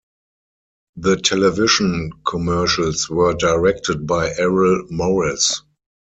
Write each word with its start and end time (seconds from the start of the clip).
The 0.95 1.17
television 1.17 2.09
commercials 2.25 3.07
were 3.07 3.35
directed 3.35 4.07
by 4.07 4.33
Errol 4.35 4.87
Morris. 4.89 5.61